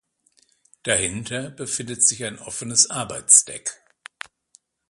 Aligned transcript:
Dahinter 0.81 1.51
befindet 1.51 2.01
sich 2.03 2.23
ein 2.25 2.39
offenes 2.39 2.89
Arbeitsdeck. 2.89 3.79